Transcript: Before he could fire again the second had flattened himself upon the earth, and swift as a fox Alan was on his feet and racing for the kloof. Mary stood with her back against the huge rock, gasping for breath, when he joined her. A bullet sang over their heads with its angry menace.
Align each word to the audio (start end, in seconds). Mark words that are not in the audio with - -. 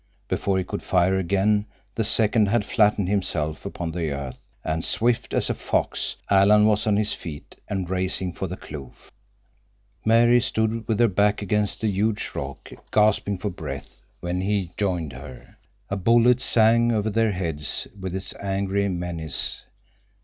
Before 0.27 0.57
he 0.57 0.63
could 0.63 0.81
fire 0.81 1.15
again 1.15 1.67
the 1.93 2.03
second 2.03 2.47
had 2.47 2.65
flattened 2.65 3.07
himself 3.07 3.67
upon 3.67 3.91
the 3.91 4.09
earth, 4.09 4.47
and 4.63 4.83
swift 4.83 5.31
as 5.31 5.47
a 5.47 5.53
fox 5.53 6.15
Alan 6.27 6.65
was 6.65 6.87
on 6.87 6.97
his 6.97 7.13
feet 7.13 7.55
and 7.67 7.87
racing 7.87 8.33
for 8.33 8.47
the 8.47 8.57
kloof. 8.57 9.11
Mary 10.03 10.39
stood 10.39 10.87
with 10.87 10.99
her 10.99 11.07
back 11.07 11.43
against 11.43 11.81
the 11.81 11.87
huge 11.87 12.31
rock, 12.33 12.71
gasping 12.91 13.37
for 13.37 13.51
breath, 13.51 14.01
when 14.21 14.41
he 14.41 14.71
joined 14.75 15.13
her. 15.13 15.57
A 15.91 15.97
bullet 15.97 16.41
sang 16.41 16.91
over 16.91 17.11
their 17.11 17.33
heads 17.33 17.87
with 17.99 18.15
its 18.15 18.33
angry 18.41 18.89
menace. 18.89 19.65